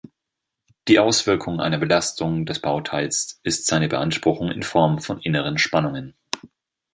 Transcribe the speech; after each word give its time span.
Die 0.87 0.97
Auswirkung 0.97 1.61
einer 1.61 1.77
Belastung 1.77 2.47
des 2.47 2.59
Bauteils 2.59 3.39
ist 3.43 3.67
seine 3.67 3.87
Beanspruchung 3.87 4.49
in 4.49 4.63
Form 4.63 4.99
von 4.99 5.19
inneren 5.21 5.59
Spannungen. 5.59 6.15